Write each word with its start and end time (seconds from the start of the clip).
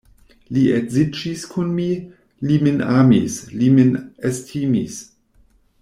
Li 0.55 0.61
edziĝis 0.77 1.43
kun 1.51 1.69
mi, 1.79 1.85
li 2.51 2.57
min 2.69 2.81
amis, 2.95 3.37
li 3.61 3.69
min 3.79 3.93
estimis. 4.31 4.99